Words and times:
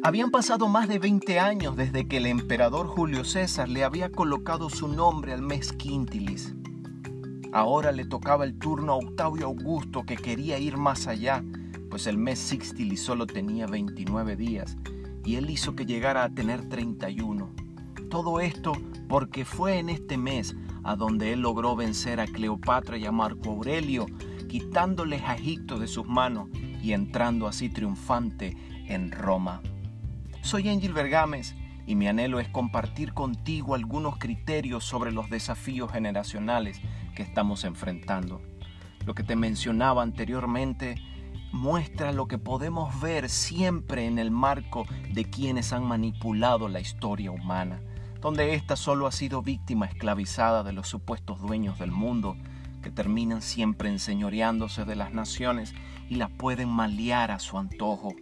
Habían 0.00 0.30
pasado 0.30 0.68
más 0.68 0.86
de 0.88 1.00
20 1.00 1.40
años 1.40 1.76
desde 1.76 2.06
que 2.06 2.18
el 2.18 2.26
emperador 2.26 2.86
Julio 2.86 3.24
César 3.24 3.68
le 3.68 3.82
había 3.82 4.12
colocado 4.12 4.70
su 4.70 4.86
nombre 4.86 5.32
al 5.32 5.42
mes 5.42 5.72
Quintilis. 5.72 6.54
Ahora 7.52 7.90
le 7.90 8.04
tocaba 8.04 8.44
el 8.44 8.56
turno 8.56 8.92
a 8.92 8.96
Octavio 8.96 9.46
Augusto 9.46 10.04
que 10.04 10.16
quería 10.16 10.60
ir 10.60 10.76
más 10.76 11.08
allá, 11.08 11.44
pues 11.90 12.06
el 12.06 12.16
mes 12.16 12.38
Sixtilis 12.38 13.02
solo 13.02 13.26
tenía 13.26 13.66
29 13.66 14.36
días 14.36 14.76
y 15.24 15.34
él 15.34 15.50
hizo 15.50 15.74
que 15.74 15.84
llegara 15.84 16.22
a 16.22 16.32
tener 16.32 16.68
31. 16.68 17.50
Todo 18.08 18.38
esto 18.38 18.74
porque 19.08 19.44
fue 19.44 19.78
en 19.78 19.88
este 19.88 20.16
mes 20.16 20.54
a 20.84 20.94
donde 20.94 21.32
él 21.32 21.40
logró 21.40 21.74
vencer 21.74 22.20
a 22.20 22.26
Cleopatra 22.28 22.96
y 22.98 23.04
a 23.04 23.10
Marco 23.12 23.50
Aurelio, 23.50 24.06
quitándoles 24.48 25.22
a 25.22 25.34
Egipto 25.34 25.76
de 25.76 25.88
sus 25.88 26.06
manos 26.06 26.48
y 26.80 26.92
entrando 26.92 27.48
así 27.48 27.68
triunfante 27.68 28.56
en 28.86 29.10
Roma. 29.10 29.60
Soy 30.42 30.68
Angel 30.68 30.94
Bergames 30.94 31.54
y 31.86 31.94
mi 31.94 32.08
anhelo 32.08 32.40
es 32.40 32.48
compartir 32.48 33.12
contigo 33.12 33.74
algunos 33.74 34.16
criterios 34.18 34.84
sobre 34.84 35.12
los 35.12 35.28
desafíos 35.28 35.92
generacionales 35.92 36.80
que 37.14 37.22
estamos 37.22 37.64
enfrentando. 37.64 38.40
Lo 39.04 39.14
que 39.14 39.24
te 39.24 39.36
mencionaba 39.36 40.02
anteriormente 40.02 40.96
muestra 41.52 42.12
lo 42.12 42.28
que 42.28 42.38
podemos 42.38 42.98
ver 43.00 43.28
siempre 43.28 44.06
en 44.06 44.18
el 44.18 44.30
marco 44.30 44.86
de 45.12 45.24
quienes 45.24 45.72
han 45.72 45.84
manipulado 45.84 46.68
la 46.68 46.80
historia 46.80 47.30
humana, 47.30 47.80
donde 48.20 48.54
ésta 48.54 48.76
solo 48.76 49.06
ha 49.06 49.12
sido 49.12 49.42
víctima 49.42 49.86
esclavizada 49.86 50.62
de 50.62 50.72
los 50.72 50.88
supuestos 50.88 51.40
dueños 51.40 51.78
del 51.78 51.90
mundo, 51.90 52.36
que 52.82 52.90
terminan 52.90 53.42
siempre 53.42 53.88
enseñoreándose 53.90 54.84
de 54.84 54.96
las 54.96 55.12
naciones 55.12 55.74
y 56.08 56.14
las 56.14 56.30
pueden 56.30 56.68
malear 56.68 57.30
a 57.32 57.38
su 57.38 57.58
antojo 57.58 58.14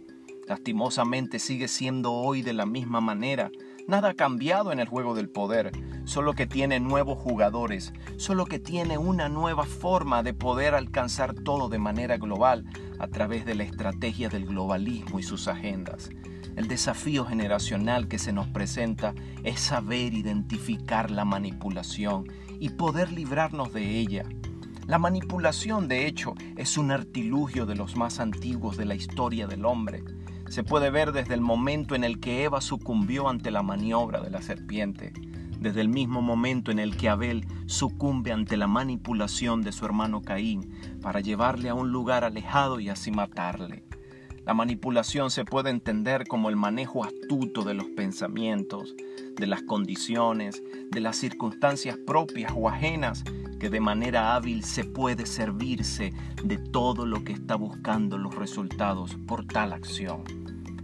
Lastimosamente 0.47 1.39
sigue 1.39 1.67
siendo 1.67 2.13
hoy 2.13 2.41
de 2.41 2.53
la 2.53 2.65
misma 2.65 3.01
manera. 3.01 3.51
Nada 3.85 4.09
ha 4.09 4.13
cambiado 4.13 4.71
en 4.71 4.79
el 4.79 4.87
juego 4.87 5.13
del 5.13 5.29
poder, 5.29 5.71
solo 6.05 6.33
que 6.33 6.47
tiene 6.47 6.79
nuevos 6.79 7.19
jugadores, 7.19 7.91
solo 8.15 8.45
que 8.45 8.57
tiene 8.57 8.97
una 8.97 9.27
nueva 9.27 9.65
forma 9.65 10.23
de 10.23 10.33
poder 10.33 10.73
alcanzar 10.73 11.33
todo 11.33 11.67
de 11.67 11.79
manera 11.79 12.17
global 12.17 12.63
a 12.97 13.07
través 13.09 13.45
de 13.45 13.55
la 13.55 13.63
estrategia 13.63 14.29
del 14.29 14.45
globalismo 14.45 15.19
y 15.19 15.23
sus 15.23 15.49
agendas. 15.49 16.09
El 16.55 16.69
desafío 16.69 17.25
generacional 17.25 18.07
que 18.07 18.17
se 18.17 18.31
nos 18.31 18.47
presenta 18.47 19.13
es 19.43 19.59
saber 19.59 20.13
identificar 20.13 21.11
la 21.11 21.25
manipulación 21.25 22.25
y 22.57 22.69
poder 22.69 23.11
librarnos 23.11 23.73
de 23.73 23.99
ella. 23.99 24.23
La 24.85 24.97
manipulación, 24.97 25.89
de 25.89 26.07
hecho, 26.07 26.35
es 26.55 26.77
un 26.77 26.91
artilugio 26.91 27.65
de 27.65 27.75
los 27.75 27.97
más 27.97 28.21
antiguos 28.21 28.77
de 28.77 28.85
la 28.85 28.95
historia 28.95 29.45
del 29.45 29.65
hombre 29.65 30.05
se 30.49 30.63
puede 30.63 30.89
ver 30.89 31.11
desde 31.11 31.33
el 31.33 31.41
momento 31.41 31.95
en 31.95 32.03
el 32.03 32.19
que 32.19 32.43
Eva 32.43 32.61
sucumbió 32.61 33.29
ante 33.29 33.51
la 33.51 33.63
maniobra 33.63 34.21
de 34.21 34.29
la 34.29 34.41
serpiente, 34.41 35.13
desde 35.59 35.81
el 35.81 35.89
mismo 35.89 36.21
momento 36.21 36.71
en 36.71 36.79
el 36.79 36.95
que 36.95 37.09
Abel 37.09 37.47
sucumbe 37.65 38.31
ante 38.31 38.57
la 38.57 38.67
manipulación 38.67 39.61
de 39.61 39.71
su 39.71 39.85
hermano 39.85 40.21
Caín 40.21 40.71
para 41.01 41.19
llevarle 41.19 41.69
a 41.69 41.73
un 41.73 41.91
lugar 41.91 42.23
alejado 42.23 42.79
y 42.79 42.89
así 42.89 43.11
matarle. 43.11 43.83
La 44.47 44.53
manipulación 44.53 45.29
se 45.29 45.43
puede 45.43 45.71
entender 45.71 46.25
como 46.25 46.47
el 46.47 46.55
manejo 46.55 47.03
astuto 47.03 47.63
de 47.63 47.73
los 47.73 47.87
pensamientos, 47.87 48.95
de 49.35 49.45
las 49.45 49.61
condiciones, 49.63 50.63
de 50.89 51.01
las 51.01 51.17
circunstancias 51.17 51.97
propias 51.97 52.53
o 52.55 52.69
ajenas 52.69 53.25
que 53.59 53.69
de 53.69 53.81
manera 53.81 54.35
hábil 54.35 54.63
se 54.63 54.85
puede 54.85 55.25
servirse 55.25 56.13
de 56.45 56.57
todo 56.57 57.05
lo 57.05 57.25
que 57.25 57.33
está 57.33 57.55
buscando 57.55 58.17
los 58.17 58.35
resultados 58.35 59.17
por 59.27 59.45
tal 59.45 59.73
acción. 59.73 60.23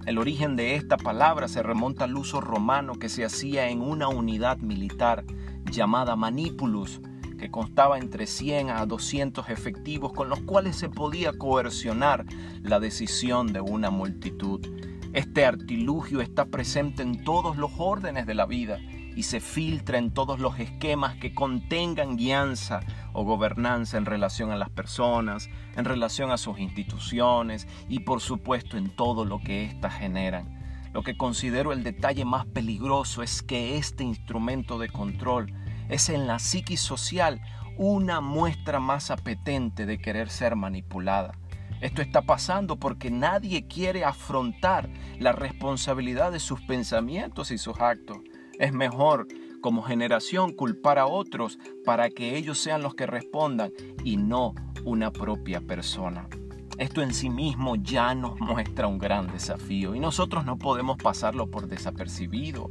El 0.05 0.17
origen 0.17 0.57
de 0.57 0.75
esta 0.75 0.97
palabra 0.97 1.47
se 1.47 1.63
remonta 1.63 2.03
al 2.03 2.17
uso 2.17 2.41
romano 2.41 2.95
que 2.95 3.07
se 3.07 3.23
hacía 3.23 3.69
en 3.69 3.81
una 3.81 4.09
unidad 4.09 4.57
militar 4.57 5.23
llamada 5.71 6.17
manipulus, 6.17 6.99
que 7.43 7.51
constaba 7.51 7.97
entre 7.97 8.25
100 8.25 8.69
a 8.69 8.85
200 8.85 9.49
efectivos 9.49 10.13
con 10.13 10.29
los 10.29 10.39
cuales 10.43 10.77
se 10.77 10.87
podía 10.87 11.33
coercionar 11.33 12.23
la 12.61 12.79
decisión 12.79 13.51
de 13.51 13.59
una 13.59 13.89
multitud. 13.89 14.65
Este 15.11 15.45
artilugio 15.45 16.21
está 16.21 16.45
presente 16.45 17.03
en 17.03 17.21
todos 17.25 17.57
los 17.57 17.71
órdenes 17.79 18.25
de 18.27 18.33
la 18.33 18.45
vida 18.45 18.79
y 19.13 19.23
se 19.23 19.41
filtra 19.41 19.97
en 19.97 20.11
todos 20.11 20.39
los 20.39 20.57
esquemas 20.57 21.17
que 21.17 21.35
contengan 21.35 22.15
guianza 22.15 22.79
o 23.11 23.25
gobernanza 23.25 23.97
en 23.97 24.05
relación 24.05 24.51
a 24.51 24.55
las 24.55 24.69
personas, 24.69 25.49
en 25.75 25.83
relación 25.83 26.31
a 26.31 26.37
sus 26.37 26.59
instituciones 26.59 27.67
y 27.89 27.99
por 27.99 28.21
supuesto 28.21 28.77
en 28.77 28.89
todo 28.89 29.25
lo 29.25 29.39
que 29.39 29.65
éstas 29.65 29.95
generan. 29.95 30.63
Lo 30.93 31.03
que 31.03 31.17
considero 31.17 31.73
el 31.73 31.83
detalle 31.83 32.23
más 32.23 32.45
peligroso 32.45 33.21
es 33.21 33.43
que 33.43 33.77
este 33.77 34.05
instrumento 34.05 34.79
de 34.79 34.87
control 34.87 35.51
es 35.93 36.09
en 36.09 36.25
la 36.25 36.39
psiquis 36.39 36.81
social 36.81 37.39
una 37.77 38.19
muestra 38.19 38.79
más 38.79 39.11
apetente 39.11 39.85
de 39.85 39.99
querer 39.99 40.29
ser 40.29 40.55
manipulada. 40.55 41.37
Esto 41.81 42.01
está 42.01 42.23
pasando 42.23 42.77
porque 42.77 43.11
nadie 43.11 43.67
quiere 43.67 44.03
afrontar 44.03 44.89
la 45.19 45.33
responsabilidad 45.33 46.31
de 46.31 46.39
sus 46.39 46.61
pensamientos 46.61 47.51
y 47.51 47.59
sus 47.59 47.79
actos. 47.79 48.17
Es 48.57 48.73
mejor 48.73 49.27
como 49.61 49.83
generación 49.83 50.53
culpar 50.53 50.97
a 50.97 51.05
otros 51.05 51.59
para 51.85 52.09
que 52.09 52.37
ellos 52.37 52.57
sean 52.57 52.81
los 52.81 52.95
que 52.95 53.05
respondan 53.05 53.71
y 54.03 54.17
no 54.17 54.55
una 54.85 55.11
propia 55.11 55.61
persona. 55.61 56.27
Esto 56.79 57.03
en 57.03 57.13
sí 57.13 57.29
mismo 57.29 57.75
ya 57.75 58.15
nos 58.15 58.39
muestra 58.39 58.87
un 58.87 58.97
gran 58.97 59.27
desafío 59.27 59.93
y 59.93 59.99
nosotros 59.99 60.43
no 60.43 60.57
podemos 60.57 60.97
pasarlo 60.97 61.51
por 61.51 61.67
desapercibido. 61.67 62.67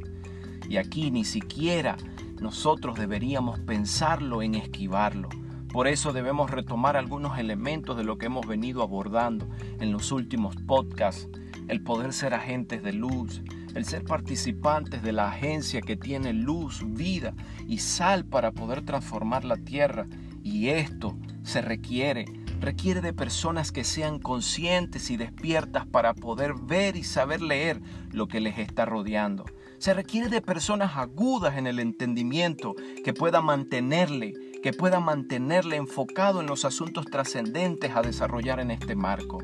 Y 0.67 0.77
aquí 0.77 1.09
ni 1.09 1.23
siquiera 1.23 1.97
nosotros 2.43 2.99
deberíamos 2.99 3.61
pensarlo 3.61 4.41
en 4.41 4.55
esquivarlo. 4.55 5.29
Por 5.71 5.87
eso 5.87 6.11
debemos 6.11 6.51
retomar 6.51 6.97
algunos 6.97 7.39
elementos 7.39 7.95
de 7.95 8.03
lo 8.03 8.17
que 8.17 8.25
hemos 8.25 8.45
venido 8.45 8.83
abordando 8.83 9.47
en 9.79 9.93
los 9.93 10.11
últimos 10.11 10.57
podcasts. 10.57 11.29
El 11.69 11.81
poder 11.81 12.11
ser 12.11 12.33
agentes 12.33 12.83
de 12.83 12.91
luz, 12.91 13.41
el 13.73 13.85
ser 13.85 14.03
participantes 14.03 15.01
de 15.01 15.13
la 15.13 15.29
agencia 15.29 15.81
que 15.81 15.95
tiene 15.95 16.33
luz, 16.33 16.83
vida 16.85 17.33
y 17.65 17.77
sal 17.77 18.25
para 18.25 18.51
poder 18.51 18.83
transformar 18.83 19.45
la 19.45 19.55
tierra. 19.55 20.05
Y 20.43 20.67
esto 20.67 21.17
se 21.43 21.61
requiere, 21.61 22.25
requiere 22.59 22.99
de 22.99 23.13
personas 23.13 23.71
que 23.71 23.85
sean 23.85 24.19
conscientes 24.19 25.09
y 25.09 25.15
despiertas 25.15 25.87
para 25.87 26.13
poder 26.13 26.55
ver 26.55 26.97
y 26.97 27.03
saber 27.03 27.41
leer 27.41 27.81
lo 28.11 28.27
que 28.27 28.41
les 28.41 28.59
está 28.59 28.83
rodeando. 28.83 29.45
Se 29.83 29.93
requiere 29.93 30.29
de 30.29 30.41
personas 30.41 30.95
agudas 30.95 31.57
en 31.57 31.67
el 31.67 31.77
entendimiento 31.77 32.73
que 33.03 33.13
puedan 33.13 33.43
mantenerle, 33.43 34.31
que 34.63 34.71
puedan 34.71 35.03
mantenerle 35.03 35.75
enfocado 35.75 36.39
en 36.39 36.47
los 36.47 36.63
asuntos 36.63 37.05
trascendentes 37.07 37.93
a 37.93 38.01
desarrollar 38.01 38.61
en 38.61 38.71
este 38.71 38.95
marco. 38.95 39.39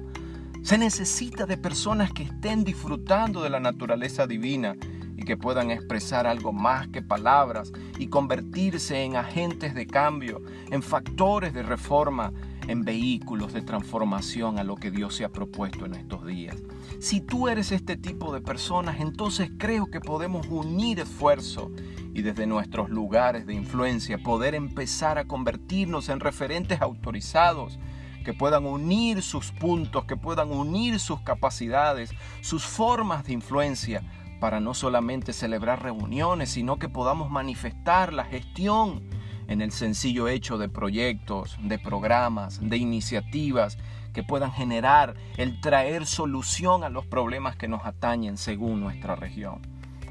Se 0.62 0.78
necesita 0.78 1.46
de 1.46 1.58
personas 1.58 2.14
que 2.14 2.24
estén 2.24 2.64
disfrutando 2.64 3.44
de 3.44 3.50
la 3.50 3.60
naturaleza 3.60 4.28
divina 4.28 4.78
y 5.18 5.24
que 5.24 5.36
puedan 5.36 5.72
expresar 5.72 6.26
algo 6.26 6.54
más 6.54 6.88
que 6.88 7.02
palabras 7.02 7.74
y 7.98 8.08
convertirse 8.08 9.04
en 9.04 9.18
agentes 9.18 9.76
de 9.76 9.88
cambio, 9.88 10.42
en 10.72 10.82
factores 10.82 11.54
de 11.54 11.64
reforma, 11.64 12.32
en 12.70 12.86
vehículos 12.86 13.52
de 13.52 13.64
transformación 13.64 14.60
a 14.60 14.64
lo 14.64 14.76
que 14.76 14.92
Dios 14.92 15.16
se 15.16 15.26
ha 15.26 15.30
propuesto 15.30 15.88
en 15.88 15.96
estos 15.96 16.24
días. 16.24 16.56
Si 17.00 17.20
tú 17.20 17.48
eres 17.48 17.72
este 17.72 17.98
tipo 17.98 18.32
de 18.32 18.42
personas, 18.42 19.00
entonces 19.00 19.50
creo 19.58 19.88
que 19.88 20.00
podemos 20.00 20.46
unir 20.48 21.00
esfuerzo 21.00 21.72
y 22.14 22.22
desde 22.22 22.46
nuestros 22.46 22.92
lugares 22.92 23.48
de 23.48 23.56
influencia 23.56 24.20
poder 24.20 24.54
empezar 24.54 25.18
a 25.18 25.26
convertirnos 25.26 26.10
en 26.10 26.20
referentes 26.20 26.80
autorizados 26.80 27.80
que 28.24 28.34
puedan 28.34 28.68
unir 28.68 29.24
sus 29.24 29.52
puntos, 29.52 30.06
que 30.06 30.16
puedan 30.16 30.52
unir 30.52 31.00
sus 31.00 31.22
capacidades, 31.22 32.12
sus 32.42 32.64
formas 32.66 33.26
de 33.26 33.34
influencia, 33.34 34.04
para 34.40 34.60
no 34.60 34.74
solamente 34.74 35.34
celebrar 35.34 35.82
reuniones, 35.82 36.52
sino 36.52 36.78
que 36.78 36.88
podamos 36.88 37.30
manifestar 37.32 38.14
la 38.14 38.26
gestión 38.26 39.02
en 39.50 39.62
el 39.62 39.72
sencillo 39.72 40.28
hecho 40.28 40.58
de 40.58 40.70
proyectos, 40.70 41.58
de 41.62 41.80
programas, 41.80 42.60
de 42.62 42.78
iniciativas 42.78 43.78
que 44.14 44.24
puedan 44.24 44.52
generar 44.52 45.16
el 45.38 45.60
traer 45.60 46.06
solución 46.06 46.84
a 46.84 46.90
los 46.90 47.06
problemas 47.06 47.56
que 47.56 47.68
nos 47.68 47.84
atañen 47.86 48.38
según 48.38 48.80
nuestra 48.80 49.16
región. 49.16 49.62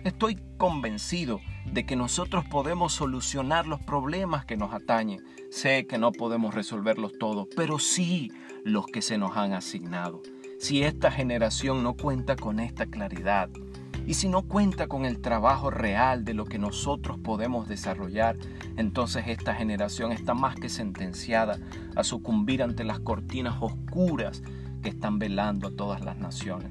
Estoy 0.05 0.38
convencido 0.56 1.40
de 1.64 1.87
que 1.87 1.94
nosotros 1.94 2.44
podemos 2.44 2.93
solucionar 2.93 3.67
los 3.67 3.81
problemas 3.81 4.44
que 4.44 4.56
nos 4.56 4.75
atañen. 4.75 5.25
Sé 5.50 5.87
que 5.87 5.99
no 5.99 6.12
podemos 6.12 6.55
resolverlos 6.55 7.12
todos, 7.19 7.46
pero 7.56 7.79
sí 7.79 8.32
los 8.64 8.87
que 8.87 9.02
se 9.02 9.19
nos 9.19 9.37
han 9.37 9.52
asignado. 9.52 10.20
Si 10.58 10.82
esta 10.82 11.12
generación 11.12 11.84
no 11.84 11.94
cuenta 11.94 12.34
con 12.34 12.58
esta 12.58 12.87
claridad 12.87 13.49
y 14.08 14.14
si 14.14 14.31
no 14.31 14.40
cuenta 14.40 14.87
con 14.87 15.05
el 15.05 15.20
trabajo 15.20 15.70
real 15.70 16.25
de 16.25 16.32
lo 16.32 16.46
que 16.46 16.58
nosotros 16.58 17.19
podemos 17.19 17.69
desarrollar, 17.69 18.38
entonces 18.78 19.25
esta 19.26 19.55
generación 19.55 20.12
está 20.12 20.32
más 20.32 20.55
que 20.55 20.70
sentenciada 20.70 21.58
a 21.94 22.02
sucumbir 22.02 22.62
ante 22.62 22.84
las 22.84 23.00
cortinas 23.00 23.56
oscuras 23.60 24.43
que 24.82 24.88
están 24.88 25.19
velando 25.19 25.69
a 25.69 25.72
todas 25.72 26.02
las 26.02 26.16
naciones. 26.16 26.70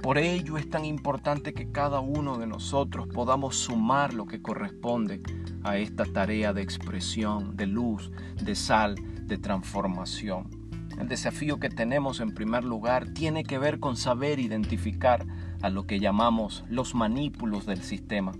Por 0.00 0.16
ello 0.16 0.58
es 0.58 0.70
tan 0.70 0.84
importante 0.84 1.54
que 1.54 1.72
cada 1.72 1.98
uno 1.98 2.38
de 2.38 2.46
nosotros 2.46 3.08
podamos 3.08 3.56
sumar 3.56 4.14
lo 4.14 4.26
que 4.26 4.40
corresponde 4.40 5.22
a 5.64 5.76
esta 5.76 6.04
tarea 6.04 6.52
de 6.52 6.62
expresión, 6.62 7.56
de 7.56 7.66
luz, 7.66 8.12
de 8.40 8.54
sal, 8.54 8.94
de 9.24 9.38
transformación. 9.38 10.60
El 11.00 11.08
desafío 11.08 11.58
que 11.58 11.68
tenemos 11.68 12.20
en 12.20 12.32
primer 12.32 12.62
lugar 12.62 13.12
tiene 13.12 13.42
que 13.42 13.58
ver 13.58 13.80
con 13.80 13.96
saber 13.96 14.38
identificar 14.38 15.26
a 15.62 15.70
lo 15.70 15.86
que 15.86 16.00
llamamos 16.00 16.64
los 16.68 16.94
manípulos 16.94 17.66
del 17.66 17.82
sistema. 17.82 18.32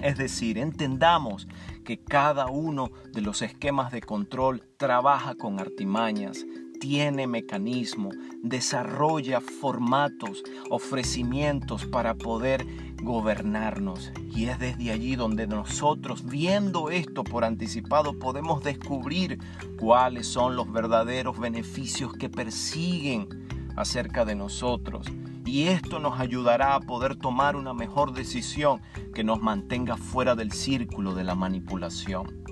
Es 0.00 0.18
decir, 0.18 0.58
entendamos 0.58 1.48
que 1.84 1.98
cada 1.98 2.46
uno 2.46 2.90
de 3.12 3.22
los 3.22 3.42
esquemas 3.42 3.92
de 3.92 4.00
control 4.00 4.62
trabaja 4.76 5.34
con 5.34 5.60
artimañas, 5.60 6.44
tiene 6.80 7.26
mecanismo, 7.26 8.10
desarrolla 8.42 9.40
formatos, 9.40 10.42
ofrecimientos 10.68 11.86
para 11.86 12.14
poder 12.14 12.66
gobernarnos. 13.02 14.12
Y 14.34 14.46
es 14.46 14.58
desde 14.58 14.90
allí 14.90 15.16
donde 15.16 15.46
nosotros, 15.46 16.26
viendo 16.26 16.90
esto 16.90 17.24
por 17.24 17.44
anticipado, 17.44 18.18
podemos 18.18 18.62
descubrir 18.62 19.38
cuáles 19.78 20.26
son 20.26 20.56
los 20.56 20.70
verdaderos 20.70 21.38
beneficios 21.38 22.12
que 22.12 22.28
persiguen 22.28 23.28
acerca 23.76 24.24
de 24.24 24.34
nosotros. 24.34 25.06
Y 25.44 25.68
esto 25.68 25.98
nos 25.98 26.18
ayudará 26.18 26.74
a 26.74 26.80
poder 26.80 27.16
tomar 27.16 27.56
una 27.56 27.74
mejor 27.74 28.12
decisión 28.12 28.80
que 29.14 29.24
nos 29.24 29.40
mantenga 29.40 29.96
fuera 29.96 30.34
del 30.34 30.52
círculo 30.52 31.14
de 31.14 31.24
la 31.24 31.34
manipulación. 31.34 32.44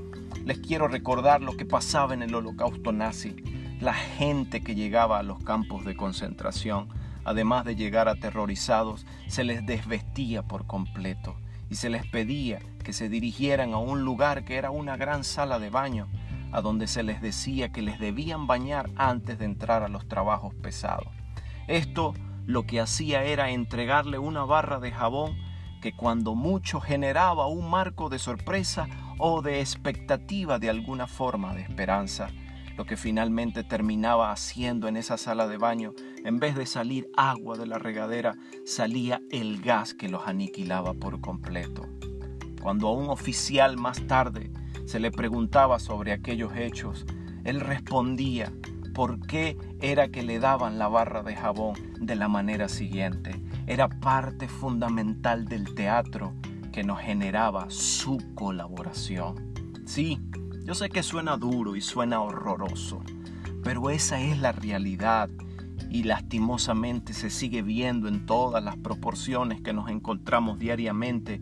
Les 0.45 0.59
quiero 0.59 0.89
recordar 0.89 1.41
lo 1.41 1.57
que 1.57 1.65
pasaba 1.65 2.15
en 2.15 2.23
el 2.23 2.35
holocausto 2.35 2.93
nazi 2.93 3.37
la 3.83 3.95
gente 3.95 4.63
que 4.63 4.77
llegaba 4.77 5.19
a 5.19 5.25
los 5.25 5.43
campos 5.43 5.85
de 5.85 5.97
concentración, 5.97 6.89
además 7.25 7.65
de 7.65 7.75
llegar 7.75 8.09
aterrorizados, 8.09 9.05
se 9.27 9.43
les 9.43 9.67
desvestía 9.67 10.45
por 10.45 10.69
completo 10.69 11.35
y 11.69 11.75
se 11.75 11.91
les 11.91 12.07
pedía 12.07 12.61
que 12.85 12.93
se 12.93 13.09
dirigieran 13.09 13.75
a 13.75 13.79
un 13.79 14.05
lugar 14.05 14.45
que 14.45 14.55
era 14.55 14.71
una 14.71 14.97
gran 14.97 15.25
sala 15.25 15.59
de 15.59 15.69
baño, 15.69 16.07
a 16.53 16.61
donde 16.61 16.87
se 16.87 17.03
les 17.03 17.21
decía 17.21 17.73
que 17.73 17.83
les 17.83 17.99
debían 17.99 18.47
bañar 18.47 18.89
antes 18.95 19.41
de 19.41 19.47
entrar 19.47 19.83
a 19.83 19.89
los 19.89 20.07
trabajos 20.07 20.55
pesados. 20.55 21.09
Esto 21.67 22.15
lo 22.47 22.67
que 22.67 22.81
hacía 22.81 23.25
era 23.25 23.51
entregarle 23.51 24.19
una 24.19 24.45
barra 24.45 24.81
de 24.81 24.93
jabón 24.93 25.37
que 25.81 25.93
cuando 25.95 26.35
mucho 26.35 26.81
generaba 26.81 27.47
un 27.47 27.69
marco 27.69 28.09
de 28.09 28.19
sorpresa 28.19 28.89
o 29.19 29.43
de 29.43 29.61
expectativa 29.61 30.59
de 30.59 30.71
alguna 30.71 31.07
forma 31.07 31.55
de 31.55 31.63
esperanza 31.63 32.29
lo 32.77 32.85
que 32.85 32.97
finalmente 32.97 33.65
terminaba 33.65 34.33
haciendo 34.33 34.89
en 34.89 34.97
esa 34.97 35.17
sala 35.17 35.47
de 35.47 35.59
baño, 35.59 35.93
en 36.25 36.39
vez 36.39 36.57
de 36.57 36.67
salir 36.67 37.09
agua 37.17 37.57
de 37.57 37.67
la 37.67 37.79
regadera, 37.79 38.37
salía 38.65 39.21
el 39.31 39.61
gas 39.61 39.95
que 39.95 40.09
los 40.09 40.27
aniquilaba 40.27 40.95
por 40.95 41.21
completo. 41.21 41.87
Cuando 42.61 42.89
a 42.89 42.93
un 42.93 43.11
oficial 43.11 43.77
más 43.77 44.07
tarde 44.07 44.51
se 44.87 45.01
le 45.01 45.11
preguntaba 45.11 45.79
sobre 45.79 46.13
aquellos 46.13 46.55
hechos, 46.57 47.07
él 47.45 47.61
respondía 47.61 48.53
por 48.93 49.27
qué 49.27 49.57
era 49.81 50.09
que 50.09 50.23
le 50.23 50.39
daban 50.39 50.79
la 50.79 50.89
barra 50.89 51.23
de 51.23 51.35
jabón 51.35 51.75
de 51.99 52.17
la 52.17 52.29
manera 52.29 52.69
siguiente. 52.69 53.43
Era 53.67 53.89
parte 53.89 54.49
fundamental 54.49 55.47
del 55.47 55.75
teatro 55.75 56.35
que 56.73 56.85
nos 56.85 57.01
generaba 57.01 57.67
su 57.69 58.19
colaboración. 58.35 59.53
Sí, 59.87 60.21
yo 60.65 60.75
sé 60.75 60.89
que 60.89 61.03
suena 61.03 61.37
duro 61.37 61.77
y 61.77 61.81
suena 61.81 62.21
horroroso, 62.21 63.03
pero 63.63 63.91
esa 63.91 64.21
es 64.21 64.39
la 64.39 64.53
realidad 64.53 65.29
y 65.91 66.05
lastimosamente 66.05 67.13
se 67.13 67.29
sigue 67.29 67.63
viendo 67.63 68.09
en 68.09 68.25
todas 68.25 68.65
las 68.65 68.77
proporciones 68.77 69.61
que 69.61 69.73
nos 69.73 69.91
encontramos 69.91 70.59
diariamente 70.59 71.41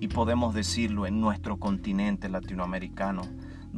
y 0.00 0.08
podemos 0.08 0.54
decirlo 0.54 1.06
en 1.06 1.20
nuestro 1.20 1.58
continente 1.58 2.28
latinoamericano, 2.28 3.22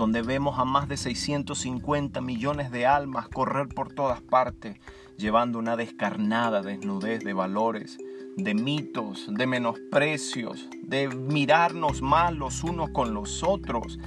donde 0.00 0.22
vemos 0.22 0.58
a 0.58 0.64
más 0.64 0.88
de 0.88 0.96
650 0.96 2.22
millones 2.22 2.70
de 2.70 2.86
almas 2.86 3.28
correr 3.28 3.68
por 3.68 3.92
todas 3.92 4.22
partes, 4.22 4.78
llevando 5.18 5.58
una 5.58 5.76
descarnada 5.76 6.62
desnudez 6.62 7.22
de 7.22 7.34
valores, 7.34 7.98
de 8.34 8.54
mitos, 8.54 9.28
de 9.30 9.46
menosprecios, 9.46 10.70
de 10.82 11.08
mirarnos 11.08 12.00
mal 12.00 12.36
los 12.36 12.64
unos 12.64 12.88
con 12.88 13.12
los 13.12 13.42
otros, 13.42 13.98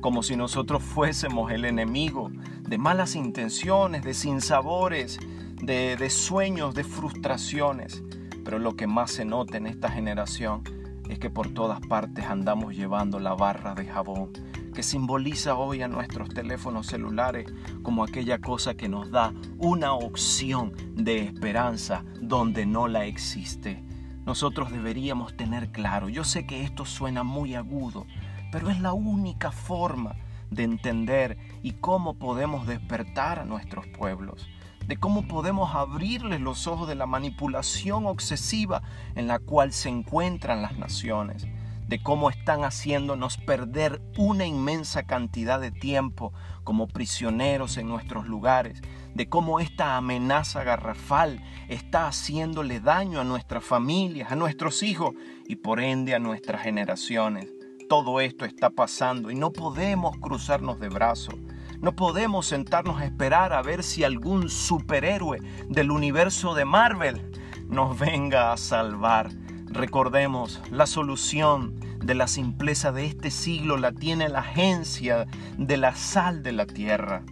como 0.00 0.22
si 0.22 0.36
nosotros 0.36 0.82
fuésemos 0.82 1.52
el 1.52 1.66
enemigo, 1.66 2.30
de 2.66 2.78
malas 2.78 3.14
intenciones, 3.14 4.04
de 4.04 4.14
sinsabores, 4.14 5.18
de, 5.62 5.96
de 5.98 6.08
sueños, 6.08 6.74
de 6.74 6.84
frustraciones. 6.84 8.02
Pero 8.42 8.58
lo 8.58 8.74
que 8.74 8.86
más 8.86 9.10
se 9.10 9.26
nota 9.26 9.58
en 9.58 9.66
esta 9.66 9.90
generación 9.90 10.62
es 11.10 11.18
que 11.18 11.28
por 11.28 11.52
todas 11.52 11.80
partes 11.86 12.24
andamos 12.24 12.74
llevando 12.74 13.20
la 13.20 13.34
barra 13.34 13.74
de 13.74 13.84
jabón 13.84 14.30
que 14.72 14.82
simboliza 14.82 15.54
hoy 15.54 15.82
a 15.82 15.88
nuestros 15.88 16.30
teléfonos 16.30 16.86
celulares 16.86 17.52
como 17.82 18.04
aquella 18.04 18.38
cosa 18.38 18.74
que 18.74 18.88
nos 18.88 19.10
da 19.10 19.32
una 19.58 19.92
opción 19.92 20.72
de 20.94 21.18
esperanza 21.18 22.04
donde 22.20 22.66
no 22.66 22.88
la 22.88 23.04
existe. 23.04 23.84
Nosotros 24.24 24.70
deberíamos 24.70 25.36
tener 25.36 25.72
claro, 25.72 26.08
yo 26.08 26.24
sé 26.24 26.46
que 26.46 26.62
esto 26.62 26.84
suena 26.84 27.22
muy 27.22 27.54
agudo, 27.54 28.06
pero 28.50 28.70
es 28.70 28.80
la 28.80 28.92
única 28.92 29.50
forma 29.50 30.16
de 30.50 30.64
entender 30.64 31.38
y 31.62 31.72
cómo 31.72 32.14
podemos 32.14 32.66
despertar 32.66 33.38
a 33.38 33.44
nuestros 33.44 33.86
pueblos, 33.86 34.48
de 34.86 34.96
cómo 34.96 35.26
podemos 35.26 35.74
abrirles 35.74 36.40
los 36.40 36.66
ojos 36.66 36.88
de 36.88 36.94
la 36.94 37.06
manipulación 37.06 38.06
obsesiva 38.06 38.82
en 39.14 39.26
la 39.26 39.38
cual 39.38 39.72
se 39.72 39.88
encuentran 39.88 40.62
las 40.62 40.78
naciones, 40.78 41.46
de 41.92 42.02
cómo 42.02 42.30
están 42.30 42.64
haciéndonos 42.64 43.36
perder 43.36 44.00
una 44.16 44.46
inmensa 44.46 45.02
cantidad 45.02 45.60
de 45.60 45.70
tiempo 45.70 46.32
como 46.64 46.88
prisioneros 46.88 47.76
en 47.76 47.86
nuestros 47.86 48.26
lugares, 48.26 48.80
de 49.12 49.28
cómo 49.28 49.60
esta 49.60 49.98
amenaza 49.98 50.64
garrafal 50.64 51.44
está 51.68 52.06
haciéndole 52.06 52.80
daño 52.80 53.20
a 53.20 53.24
nuestras 53.24 53.62
familias, 53.62 54.32
a 54.32 54.36
nuestros 54.36 54.82
hijos 54.82 55.10
y 55.46 55.56
por 55.56 55.80
ende 55.80 56.14
a 56.14 56.18
nuestras 56.18 56.62
generaciones 56.62 57.48
todo 57.90 58.22
esto 58.22 58.46
está 58.46 58.70
pasando 58.70 59.30
y 59.30 59.34
no 59.34 59.52
podemos 59.52 60.16
cruzarnos 60.16 60.80
de 60.80 60.88
brazos. 60.88 61.34
No 61.82 61.94
podemos 61.94 62.46
sentarnos 62.46 62.98
a 62.98 63.04
esperar 63.04 63.52
a 63.52 63.60
ver 63.60 63.82
si 63.82 64.02
algún 64.02 64.48
superhéroe 64.48 65.40
del 65.68 65.90
universo 65.90 66.54
de 66.54 66.64
Marvel 66.64 67.30
nos 67.68 67.98
venga 67.98 68.50
a 68.50 68.56
salvar. 68.56 69.28
Recordemos, 69.72 70.60
la 70.70 70.84
solución 70.84 71.80
de 72.04 72.14
la 72.14 72.26
simpleza 72.26 72.92
de 72.92 73.06
este 73.06 73.30
siglo 73.30 73.78
la 73.78 73.92
tiene 73.92 74.28
la 74.28 74.40
agencia 74.40 75.26
de 75.56 75.76
la 75.78 75.96
sal 75.96 76.42
de 76.42 76.52
la 76.52 76.66
tierra. 76.66 77.22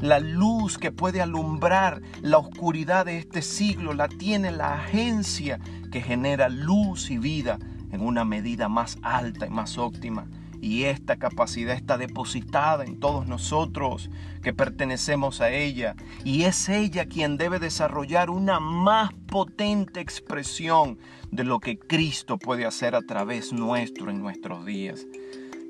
La 0.00 0.18
luz 0.18 0.78
que 0.78 0.90
puede 0.90 1.22
alumbrar 1.22 2.02
la 2.22 2.38
oscuridad 2.38 3.06
de 3.06 3.18
este 3.18 3.40
siglo 3.40 3.94
la 3.94 4.08
tiene 4.08 4.50
la 4.50 4.74
agencia 4.74 5.60
que 5.92 6.02
genera 6.02 6.48
luz 6.48 7.08
y 7.12 7.18
vida 7.18 7.60
en 7.92 8.00
una 8.00 8.24
medida 8.24 8.68
más 8.68 8.98
alta 9.02 9.46
y 9.46 9.50
más 9.50 9.78
óptima. 9.78 10.26
Y 10.60 10.84
esta 10.84 11.16
capacidad 11.16 11.74
está 11.74 11.98
depositada 11.98 12.84
en 12.84 12.98
todos 12.98 13.26
nosotros 13.26 14.10
que 14.42 14.52
pertenecemos 14.52 15.40
a 15.40 15.50
ella. 15.50 15.96
Y 16.24 16.44
es 16.44 16.68
ella 16.68 17.06
quien 17.06 17.36
debe 17.36 17.58
desarrollar 17.58 18.30
una 18.30 18.60
más 18.60 19.12
potente 19.26 20.00
expresión 20.00 20.98
de 21.30 21.44
lo 21.44 21.60
que 21.60 21.78
Cristo 21.78 22.38
puede 22.38 22.64
hacer 22.64 22.94
a 22.94 23.02
través 23.02 23.52
nuestro 23.52 24.10
en 24.10 24.20
nuestros 24.20 24.64
días. 24.64 25.06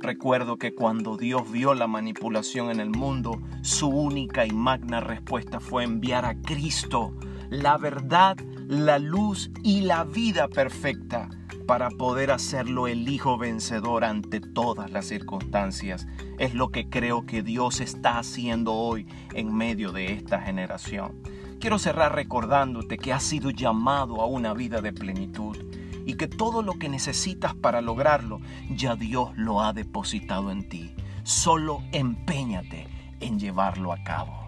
Recuerdo 0.00 0.58
que 0.58 0.74
cuando 0.74 1.16
Dios 1.16 1.50
vio 1.50 1.74
la 1.74 1.86
manipulación 1.86 2.70
en 2.70 2.80
el 2.80 2.90
mundo, 2.90 3.40
su 3.62 3.88
única 3.88 4.46
y 4.46 4.50
magna 4.50 5.00
respuesta 5.00 5.58
fue 5.58 5.84
enviar 5.84 6.26
a 6.26 6.34
Cristo, 6.40 7.14
la 7.50 7.76
verdad, 7.78 8.36
la 8.68 8.98
luz 8.98 9.50
y 9.62 9.82
la 9.82 10.04
vida 10.04 10.48
perfecta 10.48 11.28
para 11.66 11.90
poder 11.90 12.30
hacerlo 12.30 12.86
el 12.86 13.08
Hijo 13.08 13.38
vencedor 13.38 14.04
ante 14.04 14.40
todas 14.40 14.90
las 14.90 15.06
circunstancias. 15.06 16.06
Es 16.38 16.54
lo 16.54 16.70
que 16.70 16.88
creo 16.88 17.26
que 17.26 17.42
Dios 17.42 17.80
está 17.80 18.18
haciendo 18.18 18.72
hoy 18.72 19.06
en 19.34 19.54
medio 19.54 19.92
de 19.92 20.12
esta 20.12 20.40
generación. 20.40 21.20
Quiero 21.60 21.78
cerrar 21.78 22.14
recordándote 22.14 22.98
que 22.98 23.12
has 23.12 23.22
sido 23.22 23.50
llamado 23.50 24.20
a 24.20 24.26
una 24.26 24.54
vida 24.54 24.80
de 24.80 24.92
plenitud 24.92 25.56
y 26.04 26.14
que 26.14 26.28
todo 26.28 26.62
lo 26.62 26.74
que 26.74 26.88
necesitas 26.88 27.54
para 27.54 27.80
lograrlo 27.80 28.40
ya 28.70 28.94
Dios 28.94 29.30
lo 29.36 29.62
ha 29.62 29.72
depositado 29.72 30.52
en 30.52 30.68
ti. 30.68 30.94
Solo 31.24 31.82
empeñate 31.90 32.86
en 33.18 33.40
llevarlo 33.40 33.92
a 33.92 34.02
cabo. 34.04 34.45